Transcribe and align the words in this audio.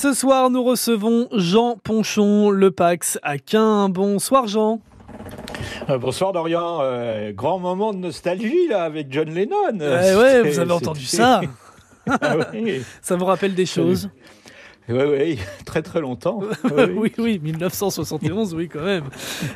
Ce 0.00 0.12
soir, 0.12 0.48
nous 0.48 0.62
recevons 0.62 1.26
Jean 1.32 1.76
Ponchon, 1.82 2.50
le 2.50 2.70
Pax 2.70 3.18
à 3.24 3.36
Quin. 3.36 3.88
Bonsoir 3.88 4.46
Jean. 4.46 4.80
Euh, 5.90 5.98
bonsoir 5.98 6.32
Dorian, 6.32 6.78
euh, 6.82 7.32
grand 7.32 7.58
moment 7.58 7.92
de 7.92 7.98
nostalgie 7.98 8.68
là 8.68 8.84
avec 8.84 9.08
John 9.10 9.28
Lennon. 9.28 9.56
Eh 9.74 10.14
ouais, 10.14 10.42
vous 10.42 10.58
avez 10.60 10.70
entendu 10.70 11.04
ça 11.04 11.40
ah. 12.08 12.36
Ça 13.02 13.16
vous 13.16 13.24
rappelle 13.24 13.56
des 13.56 13.66
choses 13.66 14.08
oui, 14.88 15.02
oui, 15.06 15.38
très 15.66 15.82
très 15.82 16.00
longtemps. 16.00 16.40
oui, 16.96 17.12
oui, 17.18 17.38
1971, 17.42 18.54
oui, 18.54 18.68
quand 18.68 18.82
même. 18.82 19.04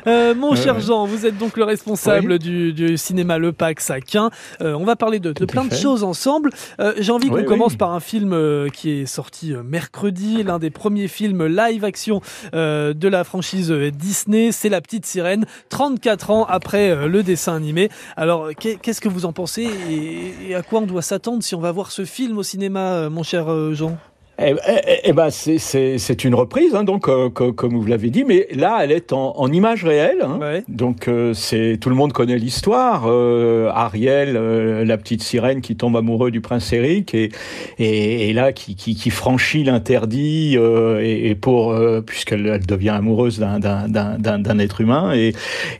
Euh, 0.05 0.35
mon 0.35 0.55
cher 0.55 0.79
Jean, 0.79 1.05
vous 1.05 1.25
êtes 1.25 1.37
donc 1.37 1.57
le 1.57 1.63
responsable 1.63 2.37
du, 2.37 2.73
du, 2.73 2.97
cinéma 2.97 3.37
Le 3.37 3.51
Pax 3.51 3.89
à 3.89 3.99
Quin. 3.99 4.29
Euh, 4.61 4.73
on 4.73 4.85
va 4.85 4.95
parler 4.95 5.19
de, 5.19 5.31
de 5.31 5.45
plein 5.45 5.65
de 5.65 5.73
choses 5.73 6.03
ensemble. 6.03 6.51
Euh, 6.79 6.93
J'ai 6.99 7.11
envie 7.11 7.29
qu'on 7.29 7.43
commence 7.43 7.75
par 7.75 7.91
un 7.91 7.99
film 7.99 8.33
euh, 8.33 8.69
qui 8.69 8.91
est 8.91 9.05
sorti 9.05 9.53
mercredi, 9.65 10.43
l'un 10.43 10.59
des 10.59 10.69
premiers 10.69 11.07
films 11.07 11.45
live 11.47 11.83
action 11.83 12.21
euh, 12.53 12.93
de 12.93 13.07
la 13.07 13.23
franchise 13.23 13.71
Disney. 13.71 14.51
C'est 14.51 14.69
La 14.69 14.81
Petite 14.81 15.05
Sirène, 15.05 15.45
34 15.69 16.29
ans 16.31 16.45
après 16.45 17.07
le 17.07 17.23
dessin 17.23 17.55
animé. 17.55 17.89
Alors, 18.15 18.49
qu'est-ce 18.59 19.01
que 19.01 19.09
vous 19.09 19.25
en 19.25 19.33
pensez 19.33 19.67
et, 19.89 20.49
et 20.49 20.55
à 20.55 20.61
quoi 20.61 20.81
on 20.81 20.85
doit 20.85 21.01
s'attendre 21.01 21.41
si 21.41 21.55
on 21.55 21.59
va 21.59 21.71
voir 21.71 21.91
ce 21.91 22.05
film 22.05 22.37
au 22.37 22.43
cinéma, 22.43 23.09
mon 23.09 23.23
cher 23.23 23.73
Jean? 23.73 23.97
Eh, 24.39 24.55
eh, 24.67 24.99
eh 25.03 25.13
ben, 25.13 25.29
c'est 25.29 26.23
une 26.23 26.33
reprise, 26.33 26.73
hein, 26.73 26.83
donc 26.83 27.07
euh, 27.07 27.29
comme 27.29 27.77
vous 27.77 27.85
l'avez 27.85 28.09
dit, 28.09 28.23
mais 28.23 28.47
là, 28.51 28.79
elle 28.81 28.91
est 28.91 29.13
en, 29.13 29.33
en 29.37 29.51
image 29.51 29.85
réelle. 29.85 30.23
Hein, 30.23 30.39
ouais. 30.41 30.63
Donc, 30.67 31.07
euh, 31.07 31.35
c'est 31.35 31.77
tout 31.79 31.89
le 31.89 31.95
monde 31.95 32.13
connaît 32.13 32.39
l'histoire. 32.39 33.03
Euh, 33.05 33.69
Ariel, 33.71 34.35
euh, 34.35 34.85
la 34.85 34.97
petite 34.97 35.21
sirène 35.21 35.61
qui 35.61 35.75
tombe 35.75 35.95
amoureux 35.95 36.31
du 36.31 36.41
prince 36.41 36.73
Eric, 36.73 37.13
et, 37.13 37.29
et, 37.77 38.29
et 38.29 38.33
là, 38.33 38.53
qui, 38.53 38.75
qui, 38.75 38.95
qui 38.95 39.11
franchit 39.11 39.63
l'interdit, 39.63 40.55
euh, 40.57 40.99
et, 41.03 41.29
et, 41.29 41.35
pour 41.35 41.75
puisqu'elle 42.05 42.47
elle 42.47 42.65
devient 42.65 42.89
amoureuse 42.89 43.39
d'un 43.39 44.59
être 44.59 44.81
humain, 44.81 45.13
et, 45.13 45.33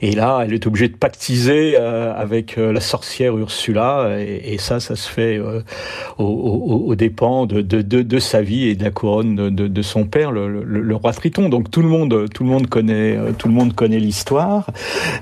et 0.04 0.12
là, 0.12 0.44
elle 0.46 0.54
est 0.54 0.68
obligée 0.68 0.90
de 0.90 0.96
pactiser 0.96 1.76
avec 1.76 2.56
la 2.58 2.82
sorcière 2.82 3.36
Ursula, 3.36 4.18
et, 4.20 4.58
ça, 4.60 4.80
ça 4.80 4.96
se 4.96 5.10
fait 5.10 5.40
aux, 6.20 6.24
aux, 6.24 6.84
aux 6.88 6.96
dépens 6.96 7.48
de, 7.48 7.62
de, 7.62 7.82
de, 7.82 8.04
de 8.04 8.20
sa 8.20 8.42
vie 8.44 8.53
et 8.70 8.76
de 8.76 8.84
la 8.84 8.92
couronne 8.92 9.50
de, 9.50 9.82
son 9.82 10.06
père, 10.06 10.32
le, 10.32 10.96
roi 10.96 11.12
Triton. 11.14 11.50
Donc 11.50 11.72
tout 11.72 11.82
le 11.82 11.88
monde, 11.88 12.28
tout 12.34 12.44
le 12.44 12.50
monde 12.50 12.68
connaît, 12.68 13.18
tout 13.38 13.48
le 13.48 13.54
monde 13.54 13.74
connaît 13.74 14.00
l'histoire. 14.00 14.68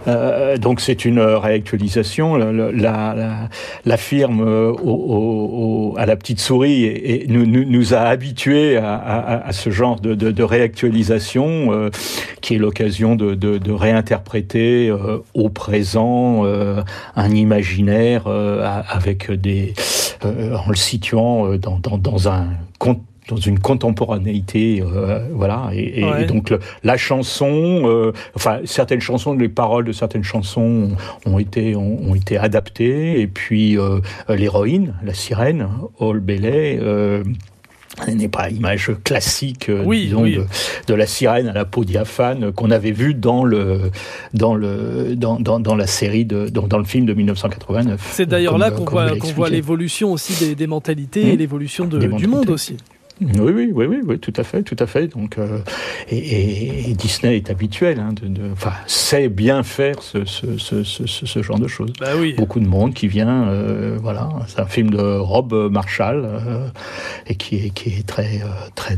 Euh, 0.08 0.58
donc 0.58 0.82
c'est 0.82 1.06
une 1.06 1.20
réactualisation. 1.20 2.36
La, 2.36 2.52
la, 2.52 3.50
la, 3.86 3.98
firme 3.98 4.42
à 5.98 6.06
la 6.06 6.16
petite 6.16 6.40
souris 6.40 6.84
et, 6.86 7.26
nous, 7.28 7.46
nous, 7.46 7.94
a 7.94 8.00
habitués 8.00 8.78
à, 8.78 9.52
ce 9.52 9.70
genre 9.70 10.00
de, 10.00 10.44
réactualisation, 10.44 11.72
euh, 11.72 11.90
qui 12.42 12.56
est 12.56 12.58
l'occasion 12.58 13.16
de, 13.16 13.72
réinterpréter 13.72 14.90
euh, 14.90 15.20
au 15.34 15.50
présent 15.50 16.42
euh, 16.46 16.82
un 17.16 17.30
imaginaire 17.32 18.24
euh, 18.28 18.82
avec 18.88 19.32
des, 19.32 19.74
euh, 20.26 20.56
en 20.56 20.70
le 20.70 20.76
situant 20.76 21.56
dans, 21.58 21.80
dans, 21.80 21.98
dans 21.98 22.30
un 22.30 22.48
dans 23.32 23.38
une 23.38 23.60
contemporanéité, 23.60 24.84
euh, 24.86 25.26
voilà. 25.34 25.70
Et, 25.74 26.02
et, 26.02 26.04
ouais. 26.04 26.24
et 26.24 26.26
donc 26.26 26.50
le, 26.50 26.60
la 26.84 26.98
chanson, 26.98 27.84
euh, 27.86 28.12
enfin 28.36 28.60
certaines 28.66 29.00
chansons, 29.00 29.34
les 29.34 29.50
paroles 29.50 29.86
de 29.86 29.94
certaines 29.94 30.24
chansons 30.24 30.98
ont, 31.26 31.32
ont 31.34 31.40
été 31.40 31.76
ont, 31.76 32.00
ont, 32.10 32.16
été 32.16 32.38
adaptées. 32.38 33.22
Et 33.22 33.28
puis 33.28 33.78
euh, 33.78 34.00
l'héroïne, 34.28 34.96
la 35.04 35.14
sirène, 35.14 35.68
All 36.00 36.20
Bailey. 36.20 36.80
N'est 38.08 38.30
pas 38.30 38.50
image 38.50 38.92
classique 39.04 39.70
oui, 39.86 40.06
disons, 40.06 40.24
oui. 40.24 40.38
De, 40.38 40.46
de, 40.88 40.94
la 40.94 41.06
sirène 41.06 41.50
à 41.50 41.54
la 41.54 41.66
peau 41.66 41.84
diaphane 41.84 42.54
qu'on 42.54 42.72
avait 42.72 42.94
vu 42.94 43.14
dans 43.14 43.44
le 43.44 43.92
dans 44.34 44.56
le 44.56 45.14
dans, 45.18 45.40
dans, 45.42 45.60
dans 45.60 45.76
la 45.76 45.88
série 45.88 46.24
de 46.24 46.48
dans, 46.48 46.68
dans, 46.68 46.78
le 46.78 46.86
film 46.86 47.06
de 47.06 47.14
1989 47.14 48.12
c'est 48.14 48.26
d'ailleurs 48.26 48.58
là 48.58 48.72
qu'on 48.72 48.86
voit 48.86 49.50
l'évolution 49.50 50.14
aussi 50.14 50.34
des, 50.44 50.56
des 50.56 50.68
mentalités 50.68 51.26
mmh. 51.26 51.30
et 51.30 51.38
l'évolution 51.38 51.86
de, 51.86 52.00
du 52.00 52.28
monde 52.28 52.50
aussi 52.50 52.78
oui, 53.22 53.52
oui, 53.54 53.72
oui, 53.74 53.86
oui, 53.86 54.00
oui, 54.04 54.20
tout 54.20 54.34
à 54.36 54.44
fait, 54.44 54.64
tout 54.64 54.76
à 54.80 54.88
fait. 54.88 55.08
Donc, 55.08 55.38
euh, 55.38 55.60
et, 56.10 56.18
et, 56.18 56.90
et, 56.90 56.94
Disney 56.94 57.38
est 57.38 57.50
habituel, 57.50 58.00
hein, 58.00 58.14
de, 58.14 58.28
de, 58.28 58.52
enfin, 58.52 58.74
sait 58.88 59.30
bien 59.30 59.64
faire 59.64 60.02
ce, 60.02 60.26
ce, 60.26 60.58
ce, 60.58 60.84
ce, 60.84 61.06
ce 61.06 61.44
genre 61.44 61.60
de 61.60 61.68
choses. 61.68 61.94
Bah 62.00 62.14
oui. 62.18 62.34
Beaucoup 62.34 62.60
de 62.60 62.68
monde 62.68 62.94
qui 62.94 63.08
vient, 63.08 63.48
euh, 63.48 63.98
voilà, 64.02 64.30
c'est 64.48 64.60
un 64.60 64.66
film 64.66 64.90
de 64.90 65.18
Rob 65.18 65.54
Marshall 65.72 66.24
euh, 66.26 66.68
et 67.28 67.36
qui 67.36 67.58
est, 67.58 67.70
qui 67.70 67.90
est 67.90 68.08
très, 68.08 68.42
très, 68.76 68.98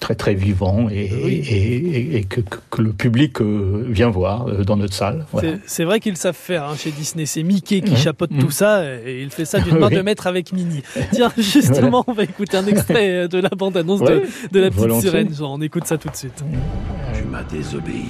très 0.00 0.14
très 0.14 0.34
vivant 0.34 0.88
et, 0.88 1.10
oui. 1.12 1.44
et, 1.48 2.16
et 2.16 2.24
que, 2.24 2.40
que, 2.70 2.82
le 2.82 2.92
public 2.92 3.40
euh, 3.40 3.84
vient 3.88 4.08
voir 4.08 4.48
euh, 4.48 4.64
dans 4.64 4.76
notre 4.76 4.94
salle. 4.94 5.26
Voilà. 5.30 5.52
C'est 5.66 5.84
vrai 5.84 6.00
qu'ils 6.00 6.16
savent 6.16 6.34
faire 6.34 6.64
hein, 6.64 6.74
chez 6.76 6.90
Disney. 6.90 7.26
C'est 7.26 7.42
Mickey 7.42 7.82
qui 7.82 7.92
mmh. 7.92 7.96
chapeaute 7.96 8.30
mmh. 8.32 8.38
tout 8.38 8.50
ça 8.50 8.82
et 8.84 9.22
il 9.22 9.30
fait 9.30 9.44
ça 9.44 9.60
d'une 9.60 9.78
main 9.78 9.88
oui. 9.88 9.96
de 9.96 10.02
maître 10.02 10.26
avec 10.26 10.52
Minnie. 10.52 10.82
Tiens, 11.12 11.30
justement, 11.36 12.02
voilà. 12.02 12.04
on 12.08 12.12
va 12.12 12.22
écouter 12.24 12.56
un 12.56 12.66
extrait 12.66 13.10
euh, 13.10 13.28
de 13.28 13.38
la 13.38 13.50
bande-annonce 13.50 14.00
ouais. 14.00 14.20
de, 14.20 14.22
de, 14.50 14.60
la 14.60 14.68
petite 14.68 14.80
Volontiers. 14.80 15.10
sirène. 15.10 15.34
Genre, 15.34 15.52
on 15.52 15.60
écoute 15.60 15.86
ça 15.86 15.98
tout 15.98 16.08
de 16.08 16.16
suite. 16.16 16.42
Tu 17.14 17.24
m'as 17.24 17.44
désobéi. 17.44 18.06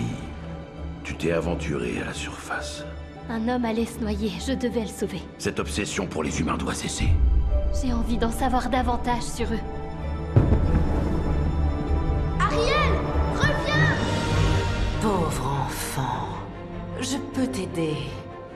Tu 1.02 1.14
t'es 1.14 1.32
aventuré 1.32 1.94
à 2.02 2.06
la 2.06 2.14
surface. 2.14 2.84
Un 3.28 3.48
homme 3.48 3.64
allait 3.64 3.86
se 3.86 3.98
noyer, 4.00 4.30
je 4.46 4.52
devais 4.54 4.82
le 4.82 4.86
sauver. 4.86 5.20
Cette 5.38 5.60
obsession 5.60 6.06
pour 6.06 6.22
les 6.22 6.40
humains 6.40 6.56
doit 6.56 6.74
cesser. 6.74 7.08
J'ai 7.82 7.92
envie 7.92 8.16
d'en 8.16 8.32
savoir 8.32 8.70
davantage 8.70 9.22
sur 9.22 9.46
eux. 9.46 9.79
Pauvre 15.10 15.64
enfant, 15.66 16.28
je 17.00 17.16
peux 17.16 17.48
t'aider. 17.48 17.96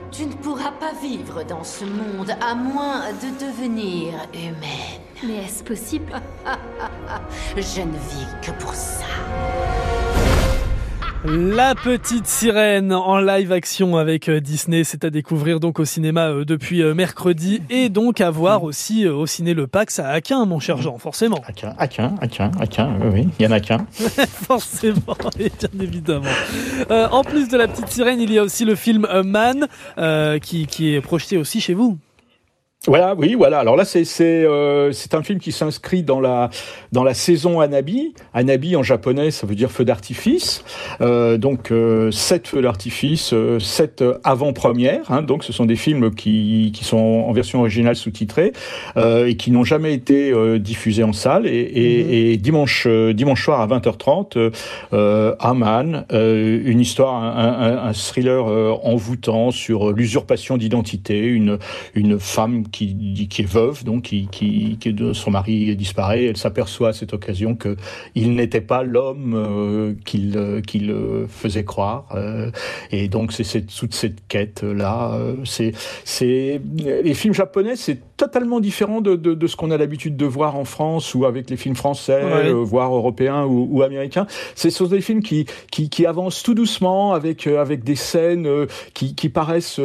Tu 0.09 0.25
ne 0.25 0.31
pourras 0.31 0.71
pas 0.71 0.93
vivre 0.93 1.43
dans 1.43 1.65
ce 1.65 1.83
monde 1.83 2.31
à 2.39 2.55
moins 2.55 3.11
de 3.11 3.45
devenir 3.45 4.13
humaine. 4.33 5.01
Mais 5.21 5.43
est-ce 5.43 5.65
possible? 5.65 6.13
Je 7.57 7.81
ne 7.81 7.91
vis 7.91 8.27
que 8.41 8.51
pour 8.51 8.73
ça. 8.73 9.03
La 11.27 11.73
petite 11.73 12.27
sirène 12.27 12.93
en 12.93 13.17
live 13.17 13.51
action 13.51 13.97
avec 13.97 14.29
euh, 14.29 14.39
Disney, 14.39 14.83
c'est 14.83 15.03
à 15.05 15.09
découvrir 15.09 15.59
donc 15.59 15.79
au 15.79 15.85
cinéma 15.85 16.27
euh, 16.27 16.45
depuis 16.45 16.83
euh, 16.83 16.93
mercredi 16.93 17.63
et 17.71 17.89
donc 17.89 18.21
à 18.21 18.29
voir 18.29 18.63
aussi 18.63 19.07
au 19.07 19.25
ciné 19.25 19.55
le 19.55 19.65
Pax 19.65 19.97
à 19.97 20.09
Aquin, 20.09 20.45
mon 20.45 20.59
cher 20.59 20.77
Jean, 20.77 20.99
forcément. 20.99 21.41
Aquin, 21.47 21.73
Aquin, 21.79 22.13
Aquin, 22.21 22.51
Aquin, 22.59 22.93
oui, 23.11 23.27
il 23.39 23.43
y 23.43 23.47
en 23.47 23.51
a 23.51 23.59
qu'un. 23.59 23.87
forcément, 23.91 25.17
et 25.39 25.49
bien 25.49 25.81
évidemment. 25.81 26.25
Euh, 26.91 27.07
en 27.09 27.23
plus 27.23 27.47
de 27.47 27.57
la 27.57 27.67
petite 27.67 27.87
sirène, 27.87 28.21
il 28.21 28.31
y 28.31 28.37
a 28.37 28.43
aussi 28.43 28.63
le 28.63 28.75
film 28.75 29.07
Man 29.23 29.67
euh, 29.97 30.37
qui, 30.37 30.67
qui 30.67 30.93
est 30.93 31.01
projeté 31.01 31.37
aussi 31.37 31.59
chez 31.59 31.73
vous. 31.73 31.97
Voilà, 32.87 33.15
oui, 33.17 33.33
voilà. 33.33 33.59
Alors 33.59 33.75
là, 33.75 33.83
c'est 33.83 34.05
c'est 34.05 34.45
euh, 34.45 34.91
c'est 34.91 35.15
un 35.15 35.23
film 35.23 35.39
qui 35.39 35.51
s'inscrit 35.51 36.03
dans 36.03 36.19
la 36.19 36.51
dans 36.91 37.03
la 37.03 37.15
saison 37.15 37.59
Anabi. 37.59 38.13
Anabi 38.33 38.75
en 38.75 38.83
japonais, 38.83 39.31
ça 39.31 39.47
veut 39.47 39.55
dire 39.55 39.71
feu 39.71 39.85
d'artifice. 39.85 40.63
Euh, 41.01 41.37
donc 41.37 41.71
euh, 41.71 42.11
sept 42.11 42.47
feux 42.47 42.61
d'artifice, 42.61 43.33
euh, 43.33 43.59
sept 43.59 44.03
avant-premières. 44.23 45.09
Hein, 45.11 45.23
donc 45.23 45.43
ce 45.43 45.51
sont 45.51 45.65
des 45.65 45.75
films 45.75 46.13
qui 46.13 46.71
qui 46.75 46.83
sont 46.83 46.97
en 46.97 47.31
version 47.33 47.61
originale 47.61 47.95
sous-titrée 47.95 48.53
euh, 48.97 49.25
et 49.27 49.35
qui 49.35 49.49
n'ont 49.49 49.63
jamais 49.63 49.93
été 49.93 50.31
euh, 50.31 50.59
diffusés 50.59 51.03
en 51.03 51.13
salle. 51.13 51.47
Et, 51.47 51.51
et, 51.53 52.03
mm 52.03 52.07
-hmm. 52.07 52.33
et 52.33 52.37
dimanche 52.37 52.87
dimanche 53.15 53.43
soir 53.45 53.61
à 53.61 53.67
20h30, 53.67 54.51
euh, 54.93 55.35
Aman, 55.39 56.05
une 56.11 56.79
histoire, 56.79 57.15
un, 57.15 57.53
un, 57.67 57.87
un 57.89 57.93
thriller 57.93 58.45
envoûtant 58.85 59.49
sur 59.51 59.91
l'usurpation 59.91 60.57
d'identité, 60.57 61.17
une 61.25 61.57
une 61.95 62.19
femme 62.19 62.63
qui, 62.75 63.27
qui 63.29 63.41
est 63.41 63.51
veuve, 63.61 63.83
donc 63.85 64.03
qui, 64.03 64.27
qui, 64.29 64.77
son 65.13 65.31
mari 65.31 65.75
disparaît. 65.75 66.25
Elle 66.25 66.37
s'aperçoit 66.37 66.89
à 66.89 66.93
cette 66.93 67.13
occasion 67.13 67.55
que 67.55 67.77
il 68.15 68.35
n'était 68.35 68.65
pas 68.73 68.83
l'homme 68.83 69.33
euh, 69.33 69.93
qu'il 70.03 70.37
euh, 70.37 70.61
qu'il 70.61 70.93
faisait 71.29 71.63
croire. 71.63 72.05
Euh, 72.13 72.51
et 72.91 73.07
donc 73.07 73.31
c'est 73.31 73.65
toute 73.65 73.93
cette 73.93 74.27
quête 74.27 74.63
là. 74.63 75.13
Euh, 75.13 75.35
c'est 75.45 75.71
c'est 76.03 76.61
les 76.77 77.13
films 77.13 77.33
japonais, 77.33 77.75
c'est 77.75 77.99
totalement 78.17 78.59
différent 78.59 79.01
de, 79.01 79.15
de, 79.15 79.33
de 79.33 79.47
ce 79.47 79.55
qu'on 79.55 79.71
a 79.71 79.77
l'habitude 79.77 80.15
de 80.17 80.25
voir 80.25 80.55
en 80.55 80.65
France 80.65 81.15
ou 81.15 81.25
avec 81.25 81.49
les 81.49 81.57
films 81.57 81.75
français, 81.75 82.23
ouais. 82.23 82.49
Euh, 82.49 82.63
voire 82.63 82.93
européens 82.93 83.45
ou, 83.45 83.67
ou 83.71 83.83
américains. 83.83 84.27
Ce 84.55 84.69
sont 84.69 84.87
des 84.87 85.01
films 85.01 85.21
qui, 85.21 85.45
qui, 85.71 85.89
qui 85.89 86.05
avancent 86.05 86.41
tout 86.43 86.53
doucement 86.53 87.13
avec, 87.13 87.47
avec 87.47 87.83
des 87.83 87.95
scènes 87.95 88.47
qui, 88.93 89.15
qui 89.15 89.29
paraissent 89.29 89.79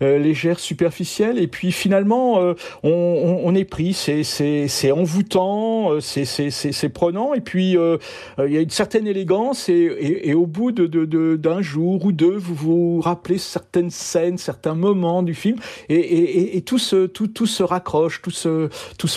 légères, 0.00 0.60
superficielles, 0.60 1.38
et 1.38 1.46
puis 1.46 1.72
finalement 1.72 2.29
vraiment, 2.38 2.54
on, 2.82 3.54
est 3.54 3.64
pris, 3.64 3.92
c'est 3.94 4.92
envoûtant, 4.92 6.00
c'est 6.00 6.88
prenant, 6.92 7.34
et 7.34 7.40
puis 7.40 7.72
il 7.72 8.52
y 8.52 8.56
a 8.56 8.60
une 8.60 8.70
certaine 8.70 9.06
élégance, 9.06 9.68
et, 9.68 10.34
au 10.34 10.46
bout 10.46 10.72
d'un 10.72 11.62
jour 11.62 12.04
ou 12.04 12.12
deux, 12.12 12.36
vous 12.36 12.54
vous 12.54 13.00
rappelez 13.00 13.38
certaines 13.38 13.90
scènes, 13.90 14.38
certains 14.38 14.74
moments 14.74 15.22
du 15.22 15.34
film, 15.34 15.56
et, 15.88 16.62
tout, 16.62 16.78
se, 16.78 17.62
raccroche, 17.62 18.22
tout 18.22 18.30
se, 18.30 18.68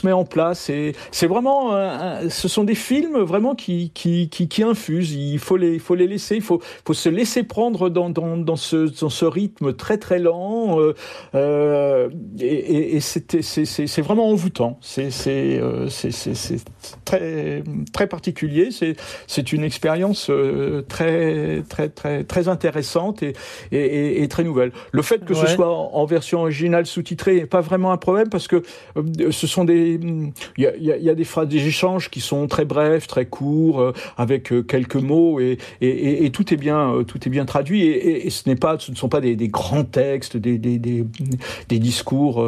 met 0.06 0.12
en 0.12 0.26
place. 0.26 0.70
Et 0.70 0.94
c'est 1.12 1.28
vraiment, 1.28 1.72
ce 2.30 2.48
sont 2.48 2.64
des 2.64 2.76
films 2.76 3.20
vraiment 3.20 3.56
qui, 3.56 3.92
infusent. 4.64 5.14
Il 5.14 5.40
faut 5.40 5.58
les, 5.58 6.08
laisser, 6.08 6.36
il 6.36 6.42
faut, 6.42 6.62
se 6.92 7.10
laisser 7.10 7.44
prendre 7.44 7.90
dans, 7.90 8.56
ce, 8.56 9.26
rythme 9.26 9.74
très 9.74 9.98
très 9.98 10.20
lent. 10.20 10.80
Euh, 10.80 10.94
euh 11.36 12.10
c'est 13.04 14.02
vraiment 14.02 14.30
envoûtant. 14.30 14.78
C'est 14.82 15.10
euh, 15.28 15.88
très, 17.06 17.64
très 17.92 18.08
particulier. 18.08 18.70
C'est 19.28 19.54
une 19.54 19.64
expérience 19.64 20.30
euh, 20.30 20.82
très, 20.88 21.64
très, 21.70 21.90
très, 21.90 22.24
très 22.24 22.48
intéressante 22.48 23.24
et, 23.24 23.34
et, 23.72 24.24
et, 24.24 24.28
très 24.28 24.44
nouvelle. 24.44 24.72
Le 24.92 25.02
fait 25.02 25.26
que 25.26 25.34
ce 25.34 25.48
soit 25.48 25.70
en, 25.70 26.06
version 26.06 26.42
originale 26.42 26.86
sous-titrée 26.86 27.36
n'est 27.36 27.46
pas 27.46 27.62
vraiment 27.62 27.92
un 27.92 27.98
problème 27.98 28.30
parce 28.30 28.48
que 28.48 28.64
euh, 28.98 29.32
ce 29.32 29.48
sont 29.48 29.64
des, 29.64 30.00
il 30.58 30.64
y 30.64 30.68
a, 30.68 30.76
y 30.78 31.10
a, 31.10 31.16
des 31.16 31.24
phrases, 31.24 31.48
des 31.48 31.66
échanges 31.66 32.10
qui 32.10 32.22
sont 32.22 32.48
très 32.48 32.66
brefs, 32.66 33.08
très 33.08 33.26
courts, 33.26 33.94
avec 34.18 34.52
quelques 34.68 34.96
mots 34.96 35.40
et, 35.40 35.58
tout 36.34 36.54
est 36.54 36.58
bien, 36.58 37.04
tout 37.08 37.20
est 37.26 37.30
bien 37.30 37.46
traduit 37.46 37.84
et, 37.84 38.30
ce 38.30 38.50
pas, 38.56 38.78
ce 38.80 38.92
ne 38.92 38.96
sont 38.96 39.10
pas 39.10 39.22
des, 39.22 39.36
des 39.36 39.48
grands 39.48 39.84
textes, 39.84 40.38
des, 40.38 40.58
des, 40.58 40.78
des, 40.78 41.06
des 41.70 41.80
discours, 41.80 42.44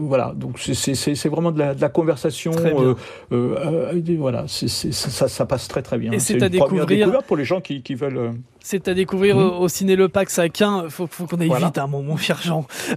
voilà. 0.00 0.32
Donc 0.36 0.58
c'est 0.58 1.28
vraiment 1.28 1.52
de 1.52 1.58
la, 1.58 1.74
de 1.74 1.80
la 1.80 1.88
conversation, 1.88 2.52
voilà. 3.30 4.44
ça, 4.46 5.28
ça 5.28 5.46
passe 5.46 5.68
très 5.68 5.82
très 5.82 5.98
bien. 5.98 6.12
Et 6.12 6.18
c'est 6.18 6.42
à 6.42 6.48
découvrir 6.48 7.22
pour 7.26 7.36
les 7.36 7.44
gens 7.44 7.60
qui, 7.60 7.82
qui 7.82 7.94
veulent. 7.94 8.32
C'est 8.62 8.88
à 8.88 8.94
découvrir 8.94 9.36
hmm. 9.36 9.62
au, 9.62 9.68
Ciné 9.68 9.96
Le 9.96 10.08
Pax 10.08 10.38
à 10.38 10.48
Quin. 10.48 10.88
Faut, 10.88 11.06
faut 11.06 11.26
qu'on 11.26 11.40
aille 11.40 11.48
vite, 11.48 11.78
hein, 11.78 11.86
mon, 11.86 12.02
mon 12.02 12.16
cher 12.16 12.40
Jean. 12.42 12.66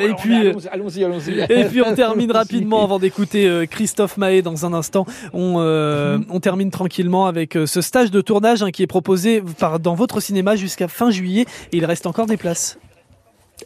Et 0.00 0.12
puis, 0.18 0.34
allons-y, 0.70 1.04
allons-y. 1.04 1.38
et 1.48 1.64
puis 1.66 1.82
on 1.82 1.94
termine 1.94 2.32
rapidement 2.32 2.82
avant 2.84 2.98
d'écouter 2.98 3.46
euh, 3.46 3.66
Christophe 3.66 4.16
Mahé 4.16 4.42
dans 4.42 4.66
un 4.66 4.72
instant. 4.72 5.06
On, 5.32 5.56
euh, 5.58 6.18
on 6.30 6.40
termine 6.40 6.70
tranquillement 6.70 7.26
avec 7.26 7.56
euh, 7.56 7.66
ce 7.66 7.80
stage 7.80 8.10
de 8.10 8.20
tournage 8.20 8.62
hein, 8.62 8.70
qui 8.70 8.82
est 8.82 8.88
proposé 8.88 9.42
par, 9.58 9.78
dans 9.78 9.94
votre 9.94 10.20
cinéma 10.20 10.56
jusqu'à 10.56 10.88
fin 10.88 11.10
juillet. 11.10 11.46
Et 11.72 11.76
il 11.76 11.84
reste 11.84 12.06
encore 12.06 12.26
des 12.26 12.36
places. 12.36 12.78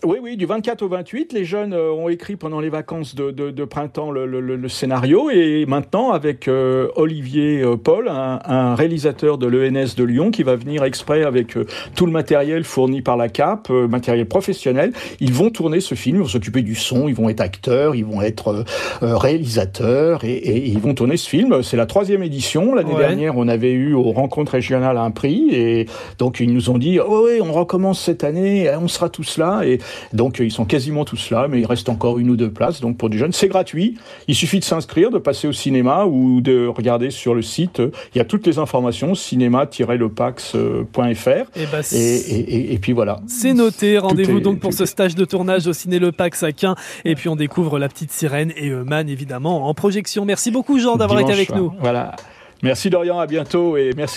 Oui, 0.04 0.19
oui, 0.20 0.37
du 0.37 0.46
24 0.46 0.82
au 0.82 0.88
28, 0.88 1.32
les 1.32 1.44
jeunes 1.44 1.72
euh, 1.72 1.90
ont 1.93 2.08
écrit 2.08 2.37
pendant 2.37 2.60
les 2.60 2.69
vacances 2.69 3.14
de, 3.14 3.31
de, 3.31 3.50
de 3.50 3.64
printemps 3.64 4.10
le, 4.10 4.26
le, 4.26 4.40
le, 4.40 4.69
scénario 4.69 5.31
et 5.31 5.64
maintenant 5.66 6.12
avec 6.12 6.48
euh, 6.48 6.88
Olivier 6.96 7.62
euh, 7.62 7.76
Paul, 7.76 8.08
un, 8.08 8.40
un, 8.44 8.75
réalisateur 8.75 9.38
de 9.38 9.46
l'ENS 9.46 9.94
de 9.96 10.04
Lyon 10.04 10.31
qui 10.31 10.43
va 10.43 10.56
venir 10.56 10.84
exprès 10.84 11.22
avec 11.22 11.56
tout 11.94 12.06
le 12.06 12.12
matériel 12.12 12.64
fourni 12.64 13.00
par 13.00 13.16
la 13.16 13.28
CAP, 13.28 13.70
matériel 13.70 14.26
professionnel, 14.26 14.93
ils 15.20 15.32
vont 15.32 15.50
tourner 15.50 15.81
ce 15.81 15.94
film, 15.94 16.16
ils 16.16 16.22
vont 16.22 16.28
s'occuper 16.28 16.62
du 16.62 16.75
son, 16.75 17.08
ils 17.08 17.14
vont 17.14 17.28
être 17.28 17.40
acteurs, 17.40 17.94
ils 17.94 18.04
vont 18.04 18.22
être 18.22 18.64
réalisateurs 19.00 20.25
et, 20.25 20.34
et, 20.34 20.66
ils 20.66 20.78
vont 20.78 20.94
tourner 20.94 21.16
ce 21.16 21.28
film. 21.28 21.62
C'est 21.62 21.76
la 21.76 21.87
troisième 21.87 22.22
édition. 22.22 22.75
L'année 22.75 22.96
dernière, 22.96 23.37
on 23.37 23.48
avait 23.48 23.72
eu 23.72 23.94
aux 23.94 24.12
rencontres 24.12 24.52
régionales 24.52 24.98
un 24.98 25.10
prix 25.10 25.50
et 25.52 25.87
donc 26.19 26.40
ils 26.40 26.52
nous 26.52 26.70
ont 26.70 26.78
dit 26.78 26.98
oh 27.00 27.26
oui, 27.26 27.40
on 27.40 27.52
recommence 27.52 28.00
cette 28.00 28.25
année, 28.25 28.70
on 28.81 28.88
sera 28.88 29.08
tous 29.08 29.38
là 29.38 29.62
et 29.64 29.78
donc 30.12 30.38
ils 30.38 30.53
sont 30.53 30.65
quasiment 30.65 31.05
tous 31.05 31.31
là, 31.31 31.47
mais 31.49 31.61
il 31.61 31.67
reste 31.67 31.88
encore 31.88 32.19
une 32.19 32.31
ou 32.31 32.37
deux 32.37 32.50
places. 32.50 32.81
Donc 32.81 32.97
pour 32.97 33.11
des 33.11 33.19
jeunes, 33.19 33.33
c'est 33.33 33.49
gratuit. 33.49 33.97
Il 34.29 34.35
suffit 34.35 34.59
de 34.59 34.65
s'inscrire, 34.65 35.11
de 35.11 35.19
passer 35.19 35.49
au 35.49 35.53
cinéma 35.53 36.06
ou 36.06 36.41
de 36.41 36.67
regarder 36.67 37.11
sur 37.11 37.35
le 37.35 37.43
site. 37.43 37.83
Il 38.15 38.19
y 38.19 38.21
a 38.21 38.25
toutes 38.25 38.47
les 38.47 38.59
informations 38.59 39.15
cinéma-lepax.fr. 39.15 41.56
Et, 41.56 41.67
bah, 41.71 41.81
et, 41.93 42.75
et, 42.75 42.79
puis 42.79 42.93
voilà. 42.93 43.21
C'est 43.27 43.55
noté. 43.55 43.99
Rendez-vous 43.99 44.41
donc 44.41 44.61
pour 44.61 44.73
ce 44.73 44.87
stage 44.87 45.15
de 45.15 45.25
tournage 45.25 45.67
au 45.67 45.73
Ciné 45.73 45.99
Le 45.99 46.12
Pax 46.12 46.43
à 46.43 46.53
Quin. 46.53 46.75
Et 47.05 47.15
puis 47.15 47.29
on 47.29 47.37
découvre 47.37 47.79
La 47.79 47.89
Petite 47.89 48.12
Sirène 48.12 48.53
et 48.56 48.71
Man 48.71 49.09
évidemment 49.09 49.69
en 49.69 49.75
projection. 49.75 50.25
Merci 50.25 50.50
beaucoup 50.50 50.79
Jean 50.79 50.97
d'avoir 50.97 51.21
été 51.21 51.32
avec 51.32 51.55
nous. 51.55 51.73
Voilà. 51.81 52.17
Merci 52.62 52.89
Dorian, 52.89 53.19
à 53.19 53.27
bientôt 53.27 53.77
et 53.77 53.91
merci. 53.97 54.15